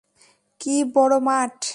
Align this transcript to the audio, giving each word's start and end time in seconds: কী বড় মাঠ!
কী 0.61 0.75
বড় 0.95 1.15
মাঠ! 1.19 1.55